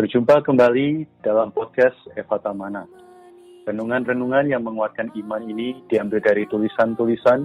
[0.00, 2.88] Berjumpa kembali dalam podcast Eva Tamana.
[3.68, 7.44] Renungan-renungan yang menguatkan iman ini diambil dari tulisan-tulisan,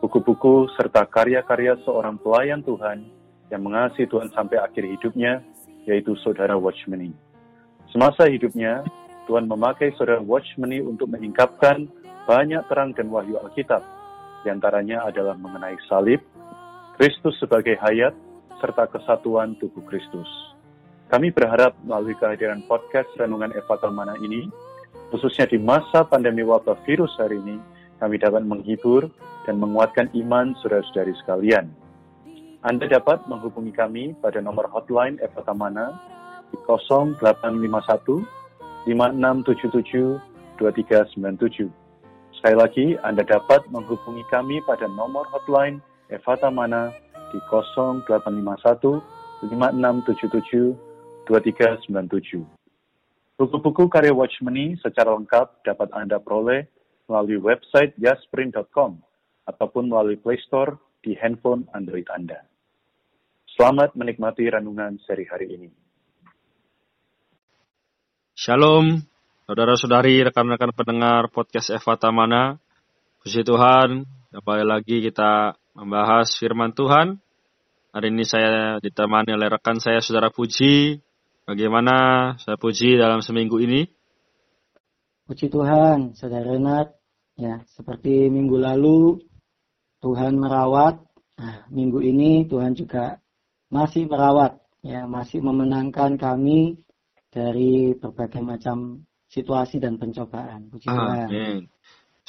[0.00, 3.04] buku-buku, serta karya-karya seorang pelayan Tuhan
[3.52, 5.44] yang mengasihi Tuhan sampai akhir hidupnya,
[5.84, 7.12] yaitu Saudara Watchmeni.
[7.92, 8.80] Semasa hidupnya,
[9.28, 11.84] Tuhan memakai Saudara Watchmeni untuk menyingkapkan
[12.24, 13.84] banyak terang dan wahyu Alkitab.
[14.40, 16.24] Di antaranya adalah mengenai salib,
[16.96, 18.16] Kristus sebagai hayat,
[18.56, 20.49] serta kesatuan tubuh Kristus.
[21.10, 24.46] Kami berharap melalui kehadiran podcast Renungan Eva Talmana ini,
[25.10, 27.58] khususnya di masa pandemi wabah virus hari ini,
[27.98, 29.10] kami dapat menghibur
[29.42, 31.66] dan menguatkan iman saudara-saudari sekalian.
[32.62, 35.98] Anda dapat menghubungi kami pada nomor hotline Eva Tamana
[36.54, 38.22] di 0851
[38.86, 40.14] 5677
[40.62, 41.74] 2397.
[42.38, 46.94] Sekali lagi, Anda dapat menghubungi kami pada nomor hotline Eva Tamana
[47.34, 49.02] di 0851
[49.42, 50.89] 5677
[51.30, 52.42] 2397.
[53.38, 56.66] Buku-buku karya Watchmeni secara lengkap dapat Anda peroleh
[57.06, 58.98] melalui website yasprint.com
[59.46, 60.74] ataupun melalui Play Store
[61.06, 62.42] di handphone Android Anda.
[63.54, 65.70] Selamat menikmati renungan seri hari ini.
[68.34, 68.98] Shalom,
[69.46, 72.58] saudara-saudari, rekan-rekan pendengar podcast Eva Tamana.
[73.22, 77.20] Puji Tuhan, kembali lagi kita membahas firman Tuhan.
[77.90, 81.02] Hari ini saya ditemani oleh rekan saya, Saudara Puji,
[81.50, 83.82] Bagaimana saya puji dalam seminggu ini?
[85.26, 86.94] Puji Tuhan, Saudara Renat.
[87.34, 89.18] Ya, seperti minggu lalu
[89.98, 91.02] Tuhan merawat.
[91.42, 93.18] Nah, minggu ini Tuhan juga
[93.66, 96.78] masih merawat, ya, masih memenangkan kami
[97.34, 100.70] dari berbagai macam situasi dan pencobaan.
[100.70, 101.26] Puji Tuhan.
[101.34, 101.66] Amin.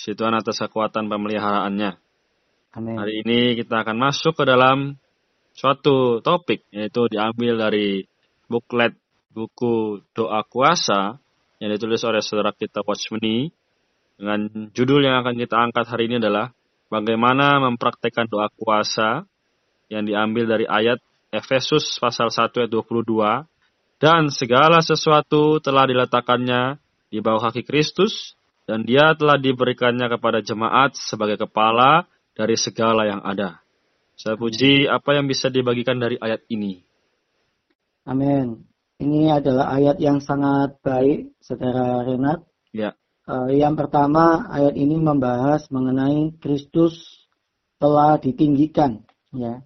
[0.02, 1.94] Puji Tuhan atas kekuatan pemeliharaannya.
[2.74, 2.98] Amin.
[2.98, 4.98] Hari ini kita akan masuk ke dalam
[5.54, 8.10] suatu topik yaitu diambil dari
[8.50, 9.01] buklet
[9.32, 11.18] buku Doa Kuasa
[11.58, 13.50] yang ditulis oleh saudara kita Watchmeni
[14.20, 16.54] dengan judul yang akan kita angkat hari ini adalah
[16.92, 19.24] Bagaimana mempraktekkan doa kuasa
[19.88, 21.00] yang diambil dari ayat
[21.32, 23.48] Efesus pasal 1 ayat 22
[24.04, 28.36] dan segala sesuatu telah diletakkannya di bawah kaki Kristus
[28.68, 32.04] dan dia telah diberikannya kepada jemaat sebagai kepala
[32.36, 33.64] dari segala yang ada.
[34.20, 36.84] Saya puji apa yang bisa dibagikan dari ayat ini.
[38.04, 38.68] Amin.
[39.02, 42.46] Ini adalah ayat yang sangat baik, saudara Renat.
[42.70, 42.94] Ya.
[43.26, 47.26] Uh, yang pertama, ayat ini membahas mengenai Kristus
[47.82, 49.02] telah ditinggikan.
[49.34, 49.66] Ya,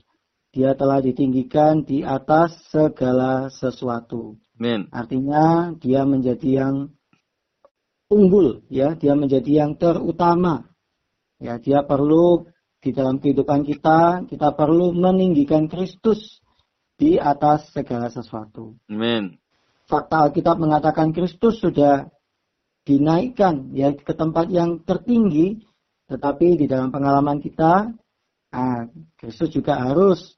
[0.56, 4.40] dia telah ditinggikan di atas segala sesuatu.
[4.56, 4.88] Amin.
[4.96, 6.96] Artinya dia menjadi yang
[8.08, 10.72] unggul, ya, dia menjadi yang terutama.
[11.44, 12.48] Ya, dia perlu
[12.80, 16.40] di dalam kehidupan kita, kita perlu meninggikan Kristus
[16.96, 18.76] di atas segala sesuatu.
[18.88, 19.36] Amin.
[19.86, 22.10] Fakta Alkitab mengatakan Kristus sudah
[22.86, 25.62] dinaikkan ya ke tempat yang tertinggi,
[26.10, 27.94] tetapi di dalam pengalaman kita,
[28.54, 30.38] nah, Kristus juga harus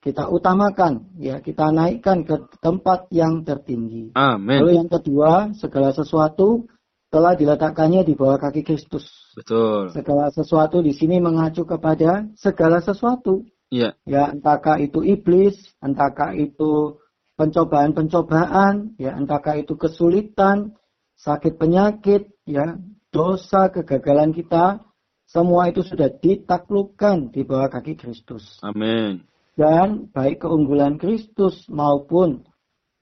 [0.00, 4.16] kita utamakan, ya kita naikkan ke tempat yang tertinggi.
[4.16, 4.64] Amin.
[4.64, 6.64] Lalu yang kedua, segala sesuatu
[7.12, 9.04] telah diletakkannya di bawah kaki Kristus.
[9.36, 9.92] Betul.
[9.92, 13.44] Segala sesuatu di sini mengacu kepada segala sesuatu.
[13.70, 13.94] Iya.
[14.02, 16.98] Ya, entahkah itu iblis, entahkah itu
[17.38, 20.74] pencobaan-pencobaan, ya, entahkah itu kesulitan,
[21.14, 22.76] sakit penyakit, ya,
[23.14, 24.82] dosa, kegagalan kita,
[25.30, 28.58] semua itu sudah ditaklukkan di bawah kaki Kristus.
[28.66, 29.22] Amin.
[29.54, 32.42] Dan baik keunggulan Kristus maupun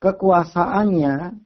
[0.04, 1.40] kekuasaannya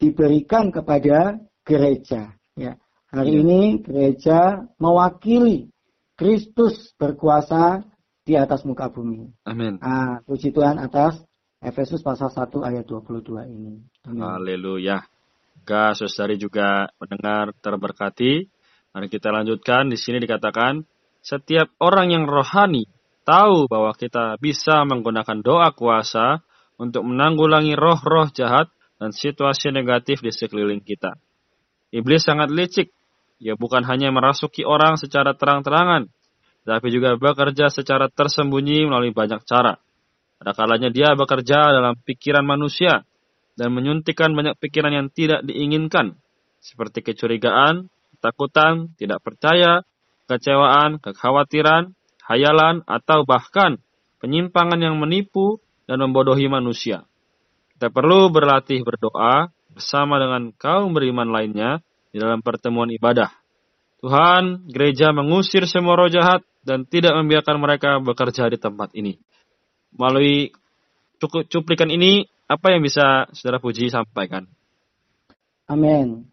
[0.00, 2.32] diberikan kepada gereja.
[2.56, 2.80] Ya.
[3.12, 3.40] Hari Ya.
[3.44, 5.68] ini gereja mewakili
[6.16, 7.84] Kristus berkuasa
[8.26, 9.30] di atas muka bumi.
[9.46, 9.78] Amin.
[9.78, 11.22] Ah, puji Tuhan atas
[11.62, 13.80] Efesus pasal 1 ayat 22 ini.
[14.04, 14.20] Amin.
[14.20, 15.06] Haleluya.
[15.62, 18.50] Ga saudari juga mendengar terberkati.
[18.92, 19.88] Mari kita lanjutkan.
[19.88, 20.84] Di sini dikatakan,
[21.24, 22.90] setiap orang yang rohani
[23.26, 26.44] tahu bahwa kita bisa menggunakan doa kuasa
[26.76, 28.68] untuk menanggulangi roh-roh jahat
[29.00, 31.16] dan situasi negatif di sekeliling kita.
[31.90, 32.92] Iblis sangat licik.
[33.42, 36.08] Ia bukan hanya merasuki orang secara terang-terangan,
[36.66, 39.78] tapi juga bekerja secara tersembunyi melalui banyak cara.
[40.42, 43.06] Ada kalanya dia bekerja dalam pikiran manusia
[43.54, 46.18] dan menyuntikkan banyak pikiran yang tidak diinginkan,
[46.60, 49.86] seperti kecurigaan, ketakutan, tidak percaya,
[50.26, 51.94] kecewaan, kekhawatiran,
[52.26, 53.78] hayalan, atau bahkan
[54.20, 57.06] penyimpangan yang menipu dan membodohi manusia.
[57.72, 61.78] Kita perlu berlatih berdoa bersama dengan kaum beriman lainnya
[62.10, 63.45] di dalam pertemuan ibadah.
[64.04, 69.16] Tuhan, gereja mengusir semua roh jahat dan tidak membiarkan mereka bekerja di tempat ini.
[69.96, 70.52] Melalui
[71.48, 74.44] cuplikan ini, apa yang bisa Saudara Puji sampaikan?
[75.66, 76.28] Amin.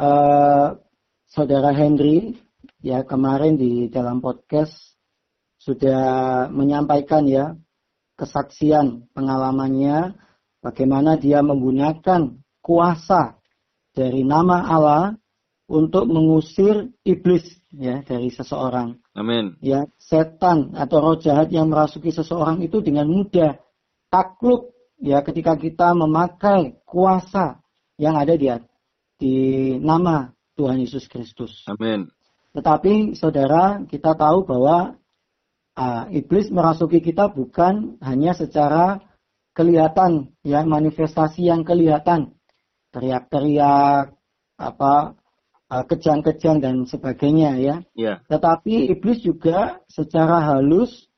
[0.00, 0.80] Uh,
[1.28, 2.40] Saudara Henry,
[2.80, 4.72] ya kemarin di dalam podcast
[5.60, 7.52] sudah menyampaikan ya
[8.16, 10.16] kesaksian pengalamannya
[10.64, 13.38] bagaimana dia menggunakan kuasa
[13.94, 15.02] dari nama Allah
[15.68, 18.96] untuk mengusir iblis ya dari seseorang.
[19.12, 19.60] Amin.
[19.60, 23.60] Ya, setan atau roh jahat yang merasuki seseorang itu dengan mudah
[24.08, 27.60] takluk ya ketika kita memakai kuasa
[28.00, 28.48] yang ada di
[29.20, 29.34] di
[29.76, 31.68] nama Tuhan Yesus Kristus.
[31.68, 32.08] Amin.
[32.56, 34.96] Tetapi saudara, kita tahu bahwa
[35.76, 39.04] uh, iblis merasuki kita bukan hanya secara
[39.52, 42.38] kelihatan ya manifestasi yang kelihatan
[42.94, 44.14] teriak-teriak
[44.54, 45.17] apa
[45.68, 47.76] kejang-kejang dan sebagainya ya.
[47.92, 48.24] Yeah.
[48.26, 51.08] Tetapi iblis juga secara halus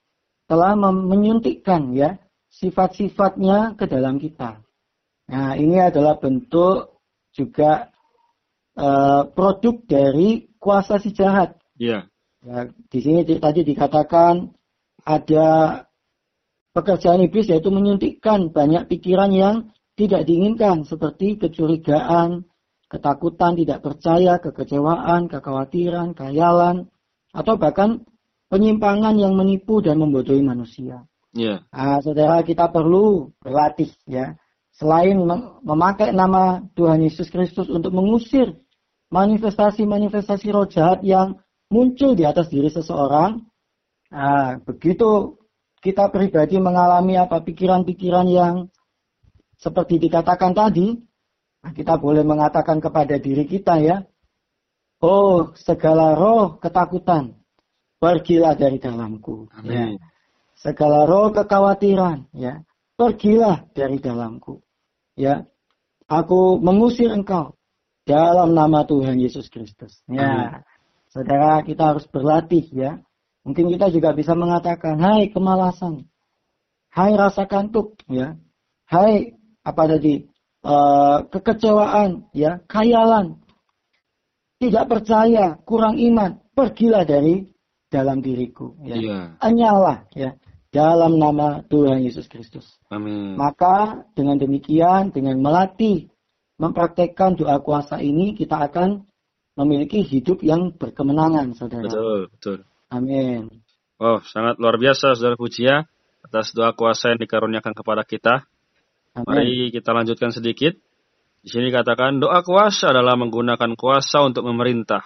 [0.50, 2.18] telah menyuntikkan ya
[2.50, 4.58] sifat-sifatnya ke dalam kita.
[5.30, 6.98] Nah, ini adalah bentuk
[7.30, 7.94] juga
[8.74, 11.54] uh, produk dari kuasa si jahat.
[11.78, 12.10] Yeah.
[12.42, 14.50] Ya, di sini tadi dikatakan
[15.06, 15.48] ada
[16.74, 19.56] pekerjaan iblis yaitu menyuntikkan banyak pikiran yang
[19.94, 22.49] tidak diinginkan seperti kecurigaan,
[22.90, 26.90] ketakutan, tidak percaya, kekecewaan, kekhawatiran, khayalan,
[27.30, 28.02] atau bahkan
[28.50, 31.06] penyimpangan yang menipu dan membodohi manusia.
[31.30, 31.62] Yeah.
[31.70, 34.34] Nah, saudara kita perlu berlatih ya.
[34.74, 35.14] Selain
[35.62, 38.58] memakai nama Tuhan Yesus Kristus untuk mengusir
[39.14, 41.38] manifestasi-manifestasi roh jahat yang
[41.70, 43.44] muncul di atas diri seseorang,
[44.10, 45.38] nah, begitu
[45.84, 48.54] kita pribadi mengalami apa pikiran-pikiran yang
[49.60, 50.96] seperti dikatakan tadi,
[51.60, 54.00] kita boleh mengatakan kepada diri kita ya,
[55.04, 57.36] oh segala roh ketakutan,
[58.00, 59.52] pergilah dari dalamku.
[59.68, 59.92] Ya.
[60.56, 62.64] Segala roh kekhawatiran, ya,
[62.96, 64.64] pergilah dari dalamku.
[65.16, 65.44] Ya,
[66.08, 67.60] aku mengusir engkau
[68.08, 70.00] dalam nama Tuhan Yesus Kristus.
[70.08, 70.64] Ya,
[71.12, 73.00] saudara kita harus berlatih ya.
[73.44, 76.08] Mungkin kita juga bisa mengatakan, Hai kemalasan,
[76.92, 78.36] Hai rasa kantuk, ya,
[78.88, 80.29] Hai apa tadi
[80.64, 83.40] uh, kekecewaan, ya, khayalan,
[84.60, 87.48] tidak percaya, kurang iman, pergilah dari
[87.88, 88.76] dalam diriku.
[88.84, 88.96] Ya.
[89.00, 89.24] Yeah.
[89.40, 90.36] Anyalah, ya,
[90.68, 92.78] dalam nama Tuhan Yesus Kristus.
[92.92, 93.34] Amin.
[93.40, 96.12] Maka dengan demikian, dengan melatih,
[96.60, 99.08] mempraktekkan doa kuasa ini, kita akan
[99.56, 101.88] memiliki hidup yang berkemenangan, saudara.
[101.88, 102.58] Betul, betul.
[102.92, 103.64] Amin.
[103.96, 105.88] Oh, sangat luar biasa, saudara puji ya,
[106.20, 108.44] atas doa kuasa yang dikaruniakan kepada kita.
[109.16, 109.26] Amin.
[109.26, 110.78] Mari kita lanjutkan sedikit.
[111.40, 115.02] Di sini katakan doa kuasa adalah menggunakan kuasa untuk memerintah.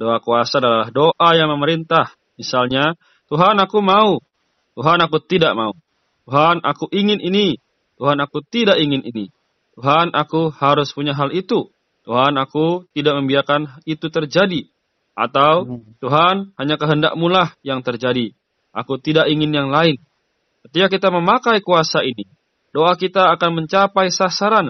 [0.00, 2.12] Doa kuasa adalah doa yang memerintah.
[2.36, 2.96] Misalnya,
[3.28, 4.20] Tuhan aku mau,
[4.76, 5.72] Tuhan aku tidak mau.
[6.28, 7.56] Tuhan aku ingin ini,
[7.96, 9.32] Tuhan aku tidak ingin ini.
[9.76, 11.68] Tuhan aku harus punya hal itu.
[12.04, 14.68] Tuhan aku tidak membiarkan itu terjadi.
[15.16, 18.36] Atau Tuhan hanya kehendakmu lah yang terjadi.
[18.76, 19.96] Aku tidak ingin yang lain.
[20.68, 22.28] Ketika kita memakai kuasa ini,
[22.76, 24.68] doa kita akan mencapai sasaran.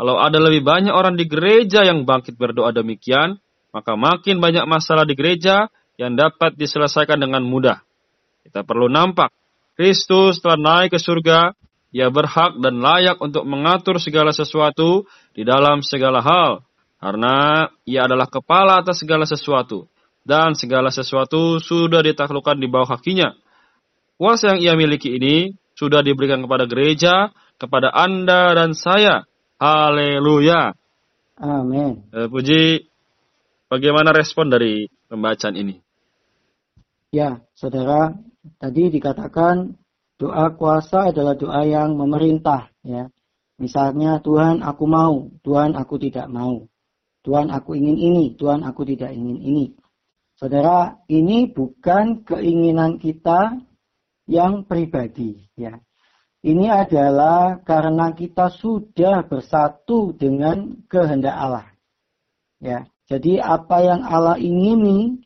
[0.00, 3.36] Kalau ada lebih banyak orang di gereja yang bangkit berdoa demikian,
[3.76, 5.68] maka makin banyak masalah di gereja
[6.00, 7.84] yang dapat diselesaikan dengan mudah.
[8.40, 9.28] Kita perlu nampak,
[9.76, 11.52] Kristus telah naik ke surga,
[11.92, 15.04] ia berhak dan layak untuk mengatur segala sesuatu
[15.36, 16.64] di dalam segala hal,
[16.96, 19.92] karena ia adalah kepala atas segala sesuatu,
[20.24, 23.36] dan segala sesuatu sudah ditaklukkan di bawah kakinya.
[24.16, 27.32] Kuasa yang ia miliki ini sudah diberikan kepada gereja
[27.62, 29.22] kepada Anda dan saya.
[29.62, 30.74] Haleluya.
[31.38, 32.02] Amin.
[32.10, 32.90] Eh, Puji,
[33.70, 35.78] bagaimana respon dari pembacaan ini?
[37.14, 38.18] Ya, saudara,
[38.58, 39.78] tadi dikatakan
[40.18, 42.74] doa kuasa adalah doa yang memerintah.
[42.82, 43.06] Ya,
[43.62, 46.66] misalnya Tuhan aku mau, Tuhan aku tidak mau,
[47.22, 49.66] Tuhan aku ingin ini, Tuhan aku tidak ingin ini.
[50.34, 53.62] Saudara, ini bukan keinginan kita
[54.26, 55.78] yang pribadi, ya.
[56.42, 61.66] Ini adalah karena kita sudah bersatu dengan kehendak Allah.
[62.58, 65.22] Ya, jadi apa yang Allah ingini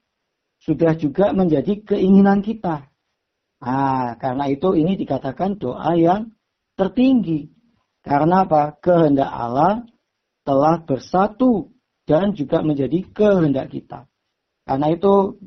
[0.60, 2.92] sudah juga menjadi keinginan kita.
[3.64, 6.36] Nah, karena itu ini dikatakan doa yang
[6.76, 7.48] tertinggi.
[8.04, 8.76] Karena apa?
[8.76, 9.88] Kehendak Allah
[10.44, 11.72] telah bersatu
[12.04, 14.04] dan juga menjadi kehendak kita.
[14.68, 15.40] Karena itu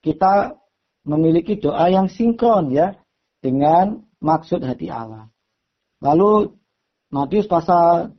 [0.00, 0.56] kita
[1.04, 2.96] memiliki doa yang sinkron ya
[3.44, 5.28] dengan maksud hati Allah.
[6.00, 6.56] Lalu
[7.12, 8.16] Matius pasal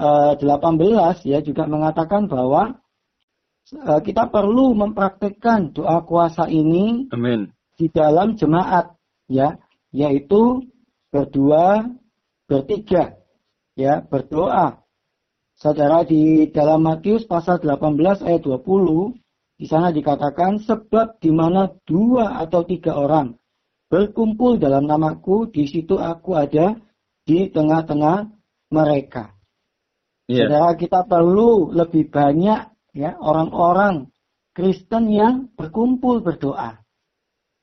[0.00, 2.80] uh, eh, 18 ya juga mengatakan bahwa
[3.76, 7.52] uh, kita perlu mempraktekkan doa kuasa ini Amin.
[7.76, 8.96] di dalam jemaat
[9.28, 9.60] ya,
[9.92, 10.64] yaitu
[11.12, 11.92] berdua
[12.48, 13.20] bertiga
[13.76, 14.80] ya berdoa.
[15.54, 19.14] Saudara di dalam Matius pasal 18 ayat 20
[19.54, 23.38] di sana dikatakan sebab di mana dua atau tiga orang
[23.94, 26.74] berkumpul dalam namaku di situ aku ada
[27.22, 28.26] di tengah-tengah
[28.74, 29.38] mereka.
[30.26, 30.50] Yeah.
[30.50, 34.10] Saudara kita perlu lebih banyak ya orang-orang
[34.50, 36.82] Kristen yang berkumpul berdoa.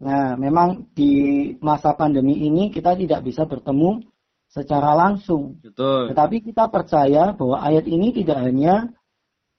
[0.01, 1.11] Nah, memang di
[1.59, 3.99] masa pandemi ini kita tidak bisa bertemu
[4.47, 5.59] secara langsung.
[5.59, 6.15] Betul.
[6.15, 8.87] Tetapi kita percaya bahwa ayat ini tidak hanya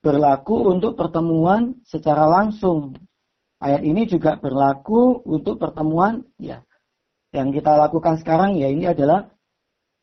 [0.01, 2.97] berlaku untuk pertemuan secara langsung.
[3.63, 6.67] Ayat ini juga berlaku untuk pertemuan ya
[7.33, 9.33] yang kita lakukan sekarang ya ini adalah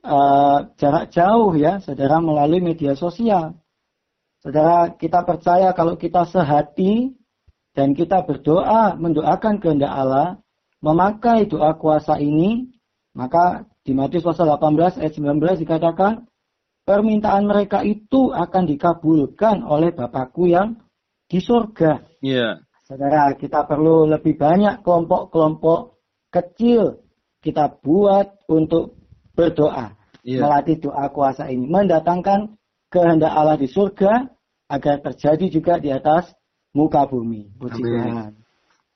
[0.03, 3.59] uh, jarak jauh ya, saudara melalui media sosial.
[4.39, 7.13] Saudara, kita percaya kalau kita sehati
[7.75, 10.39] dan kita berdoa, mendoakan kehendak Allah,
[10.79, 12.71] memakai doa kuasa ini,
[13.13, 16.25] maka di Matius pasal 18 ayat 19 dikatakan,
[16.87, 20.79] permintaan mereka itu akan dikabulkan oleh Bapakku yang
[21.29, 22.07] di surga.
[22.23, 22.63] Yeah.
[22.89, 26.01] Saudara, kita perlu lebih banyak kelompok-kelompok
[26.33, 27.05] kecil
[27.37, 28.97] kita buat untuk
[29.37, 29.93] berdoa.
[30.25, 30.41] Yeah.
[30.41, 31.69] Melatih doa kuasa ini.
[31.69, 32.57] Mendatangkan
[32.89, 34.33] kehendak Allah di surga
[34.73, 36.33] agar terjadi juga di atas
[36.73, 37.53] muka bumi.
[37.61, 37.93] Puji Amin.
[37.93, 38.31] Tuhan.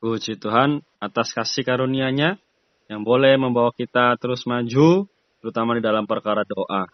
[0.02, 2.42] Puji Tuhan atas kasih karunia-Nya
[2.90, 5.06] yang boleh membawa kita terus maju,
[5.38, 6.90] terutama di dalam perkara doa.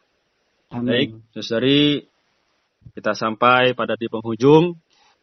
[0.68, 0.84] Amin.
[0.84, 2.06] Baik, saudari,
[2.91, 4.75] kita sampai pada di penghujung.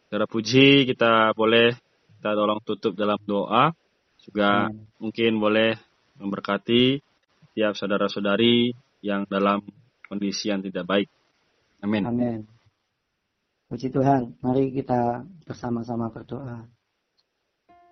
[0.07, 1.75] Saudara puji, kita boleh
[2.15, 3.75] kita tolong tutup dalam doa.
[4.23, 4.87] Juga Amin.
[5.03, 5.75] mungkin boleh
[6.15, 7.03] memberkati
[7.51, 8.71] tiap saudara-saudari
[9.03, 9.59] yang dalam
[10.07, 11.11] kondisi yang tidak baik.
[11.83, 12.07] Amin.
[12.07, 12.39] Amin.
[13.67, 16.63] Puji Tuhan, mari kita bersama-sama berdoa.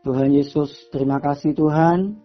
[0.07, 2.15] Tuhan Yesus, terima kasih Tuhan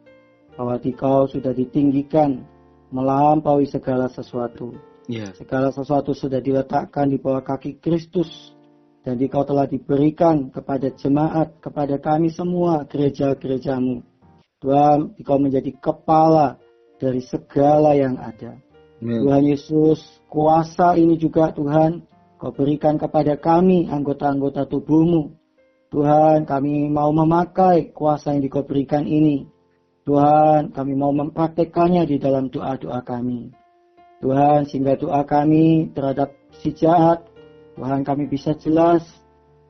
[0.55, 2.47] bahwa Dikau sudah ditinggikan
[2.95, 4.71] melampaui segala sesuatu.
[5.11, 5.35] Yeah.
[5.35, 8.55] Segala sesuatu sudah diletakkan di bawah kaki Kristus
[9.01, 14.05] dan Dikau telah diberikan kepada jemaat, kepada kami semua gereja-gerejamu.
[14.61, 16.61] Tuhan, Dikau menjadi kepala
[17.01, 18.61] dari segala yang ada.
[19.01, 19.25] Amen.
[19.25, 22.05] Tuhan Yesus, kuasa ini juga Tuhan,
[22.41, 25.37] Kau berikan kepada kami anggota-anggota tubuhmu.
[25.93, 29.45] Tuhan, kami mau memakai kuasa yang Dikau berikan ini.
[30.09, 33.53] Tuhan, kami mau mempraktekannya di dalam doa-doa kami.
[34.25, 36.33] Tuhan, sehingga doa kami terhadap
[36.65, 37.29] si jahat,
[37.81, 39.01] Tuhan kami bisa jelas,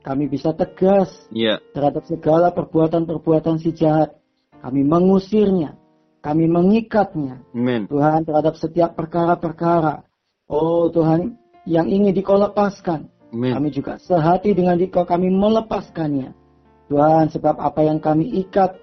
[0.02, 1.62] kami bisa tegas yeah.
[1.70, 4.18] terhadap segala perbuatan-perbuatan si jahat.
[4.58, 5.78] Kami mengusirnya,
[6.18, 7.38] kami mengikatnya.
[7.54, 7.86] Amen.
[7.86, 10.02] Tuhan terhadap setiap perkara-perkara.
[10.50, 11.38] Oh Tuhan,
[11.70, 13.06] yang ingin dikau lepaskan.
[13.30, 13.54] Amen.
[13.54, 16.34] Kami juga sehati dengan dikau kami melepaskannya.
[16.90, 18.74] Tuhan, sebab apa yang kami ikat,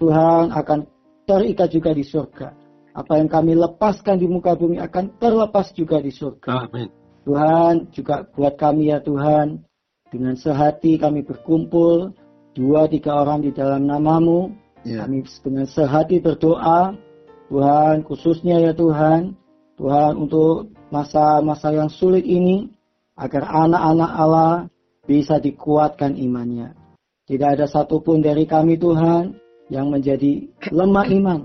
[0.00, 0.88] Tuhan akan
[1.28, 2.48] terikat juga di surga.
[2.96, 6.64] Apa yang kami lepaskan di muka bumi akan terlepas juga di surga.
[6.64, 7.03] Amin.
[7.24, 9.64] Tuhan juga buat kami ya Tuhan,
[10.12, 12.12] dengan sehati kami berkumpul,
[12.52, 14.52] dua tiga orang di dalam namamu,
[14.84, 15.08] Yeah.
[15.08, 16.92] Kami dengan sehati berdoa,
[17.48, 19.32] Tuhan khususnya ya Tuhan,
[19.80, 22.68] Tuhan untuk masa-masa yang sulit ini,
[23.16, 24.54] agar anak-anak Allah
[25.08, 26.76] bisa dikuatkan imannya.
[27.24, 29.32] Tidak ada satupun dari kami Tuhan
[29.72, 31.40] yang menjadi lemah iman,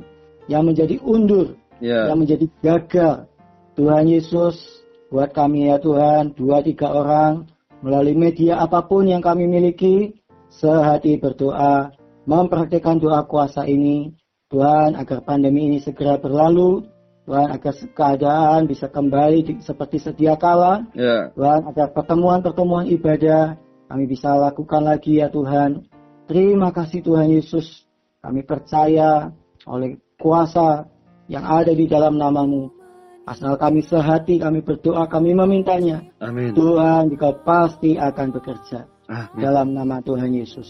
[0.52, 2.12] yang menjadi undur, yeah.
[2.12, 3.32] yang menjadi gagal.
[3.80, 4.79] Tuhan Yesus,
[5.10, 7.50] buat kami ya Tuhan, dua tiga orang,
[7.82, 10.14] melalui media apa pun yang kami miliki,
[10.54, 11.94] sehati berdoa,
[12.30, 14.14] mempraktikkan doa kuasa ini,
[14.50, 16.86] Tuhan agar pandemi ini segera berlalu,
[17.30, 21.30] Tuhan agar keadaan bisa kembali di, seperti sedia kala, yeah.
[21.38, 23.58] Tuhan agar pertemuan-pertemuan ibadah
[23.90, 25.86] kami bisa lakukan lagi ya Tuhan.
[26.30, 27.86] Terima kasih Tuhan Yesus,
[28.22, 29.34] kami percaya
[29.66, 30.86] oleh kuasa
[31.30, 32.79] yang ada di dalam namamu.
[33.30, 36.02] Asal kami sehati, kami berdoa, kami memintanya.
[36.18, 36.58] Amin.
[36.58, 38.90] Tuhan, jika pasti akan bekerja.
[39.06, 39.38] Amin.
[39.38, 40.66] Dalam nama Tuhan Yesus.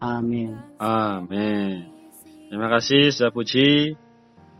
[0.00, 0.56] Amin.
[0.80, 1.92] Amin.
[2.48, 4.00] Terima kasih, saya puji.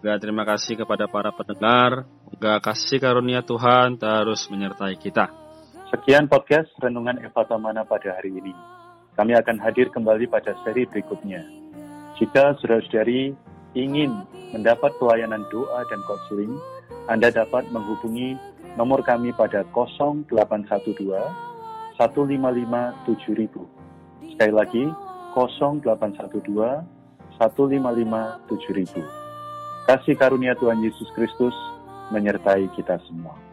[0.00, 2.04] Juga terima kasih kepada para pendengar.
[2.28, 5.32] Semoga kasih karunia Tuhan terus menyertai kita.
[5.88, 8.52] Sekian podcast Renungan Eva Tamana pada hari ini.
[9.16, 11.40] Kami akan hadir kembali pada seri berikutnya.
[12.20, 13.32] Jika saudara-saudari
[13.74, 16.58] ingin mendapat pelayanan doa dan konseling,
[17.06, 18.34] Anda dapat menghubungi
[18.74, 20.26] nomor kami pada 0812
[21.98, 23.66] 155 7000.
[24.34, 24.84] Sekali lagi,
[25.36, 26.82] 0812
[27.38, 29.04] 155 7000.
[29.88, 31.54] Kasih karunia Tuhan Yesus Kristus
[32.14, 33.49] menyertai kita semua.